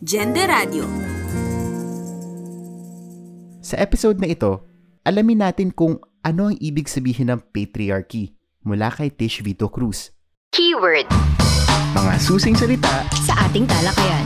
Gender 0.00 0.48
Radio. 0.48 0.88
Sa 3.60 3.76
episode 3.76 4.16
na 4.16 4.32
ito, 4.32 4.64
alamin 5.04 5.44
natin 5.44 5.76
kung 5.76 6.00
ano 6.24 6.48
ang 6.48 6.56
ibig 6.56 6.88
sabihin 6.88 7.28
ng 7.28 7.52
patriarchy 7.52 8.32
mula 8.64 8.88
kay 8.88 9.12
Tish 9.12 9.44
Vito 9.44 9.68
Cruz. 9.68 10.08
Keyword 10.56 11.04
Mga 11.92 12.16
susing 12.16 12.56
salita 12.56 13.04
sa 13.12 13.44
ating 13.44 13.68
talakayan. 13.68 14.24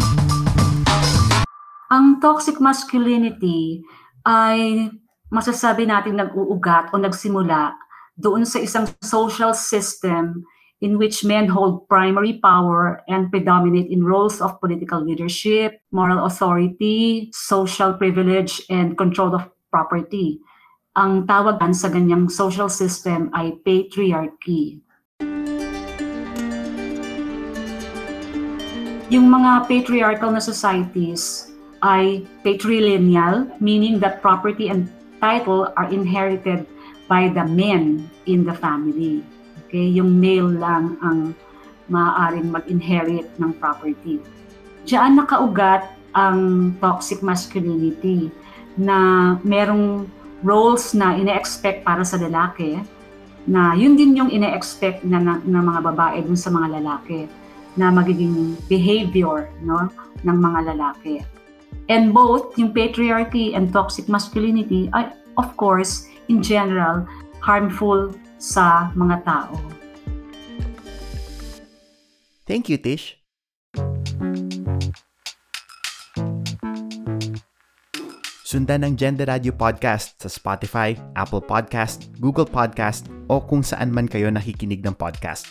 Ang 1.90 2.22
toxic 2.22 2.62
masculinity 2.62 3.82
ay 4.22 4.86
masasabi 5.34 5.90
natin 5.90 6.22
nag-uugat 6.22 6.94
o 6.94 7.02
nagsimula 7.02 7.74
doon 8.14 8.46
sa 8.46 8.62
isang 8.62 8.86
social 9.02 9.50
system 9.50 10.46
in 10.84 11.00
which 11.00 11.24
men 11.24 11.48
hold 11.48 11.88
primary 11.88 12.36
power 12.44 13.00
and 13.08 13.32
predominate 13.32 13.88
in 13.88 14.04
roles 14.04 14.44
of 14.44 14.60
political 14.60 15.00
leadership, 15.00 15.80
moral 15.88 16.28
authority, 16.28 17.32
social 17.32 17.96
privilege, 17.96 18.60
and 18.68 19.00
control 19.00 19.32
of 19.32 19.48
property. 19.72 20.36
Ang 20.92 21.24
tawagan 21.24 21.72
sa 21.72 21.88
ganyang 21.88 22.28
social 22.28 22.68
system 22.68 23.32
ay 23.32 23.56
patriarchy. 23.64 24.84
Yung 29.08 29.32
mga 29.32 29.64
patriarchal 29.64 30.36
na 30.36 30.42
societies 30.44 31.48
ay 31.80 32.28
patrilineal, 32.44 33.48
meaning 33.56 33.96
that 34.04 34.20
property 34.20 34.68
and 34.68 34.92
title 35.24 35.72
are 35.80 35.88
inherited 35.88 36.68
by 37.08 37.32
the 37.32 37.44
men 37.48 38.04
in 38.28 38.44
the 38.44 38.52
family. 38.52 39.24
Okay, 39.74 39.90
yung 39.90 40.22
male 40.22 40.54
lang 40.54 40.94
ang 41.02 41.34
maaaring 41.90 42.46
mag-inherit 42.46 43.26
ng 43.42 43.50
property. 43.58 44.22
Diyan 44.86 45.18
nakaugat 45.18 45.90
ang 46.14 46.70
toxic 46.78 47.26
masculinity 47.26 48.30
na 48.78 49.34
merong 49.42 50.06
roles 50.46 50.94
na 50.94 51.18
ine-expect 51.18 51.82
para 51.82 52.06
sa 52.06 52.22
lalaki 52.22 52.86
na 53.50 53.74
yun 53.74 53.98
din 53.98 54.14
yung 54.14 54.30
ine-expect 54.30 55.02
na, 55.02 55.18
na, 55.18 55.42
na 55.42 55.58
mga 55.58 55.90
babae 55.90 56.22
dun 56.22 56.38
sa 56.38 56.54
mga 56.54 56.78
lalaki 56.78 57.26
na 57.74 57.90
magiging 57.90 58.54
behavior 58.70 59.50
no 59.66 59.90
ng 60.22 60.38
mga 60.38 60.70
lalaki. 60.70 61.18
And 61.90 62.14
both 62.14 62.54
yung 62.54 62.70
patriarchy 62.70 63.58
and 63.58 63.74
toxic 63.74 64.06
masculinity 64.06 64.86
ay 64.94 65.10
of 65.34 65.50
course 65.58 66.06
in 66.30 66.46
general 66.46 67.02
harmful 67.42 68.14
sa 68.44 68.92
mga 68.92 69.24
tao. 69.24 69.56
Thank 72.44 72.68
you, 72.68 72.76
Tish. 72.76 73.16
Sundan 78.44 78.84
ang 78.84 78.94
Gender 78.94 79.26
Radio 79.26 79.50
Podcast 79.56 80.20
sa 80.20 80.28
Spotify, 80.28 80.94
Apple 81.16 81.42
Podcast, 81.42 82.12
Google 82.20 82.46
Podcast 82.46 83.08
o 83.32 83.40
kung 83.40 83.64
saan 83.64 83.90
man 83.90 84.06
kayo 84.06 84.28
nakikinig 84.28 84.84
ng 84.84 84.94
podcast. 84.94 85.48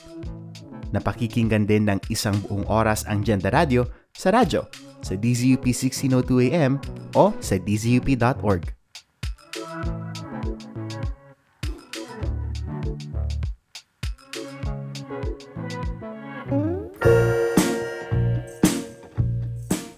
Napakikinggan 0.94 1.66
din 1.66 1.90
ng 1.90 2.00
isang 2.14 2.38
buong 2.46 2.64
oras 2.70 3.04
ang 3.10 3.26
Gender 3.26 3.50
Radio 3.50 3.90
sa 4.14 4.30
radyo 4.30 4.70
sa 5.02 5.18
DZUP 5.18 5.74
1602 5.74 6.54
AM 6.54 6.78
o 7.18 7.34
sa 7.42 7.58
dzup.org. 7.58 8.64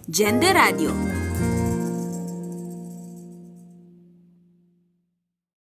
Gender 0.08 0.54
Radio. 0.54 1.15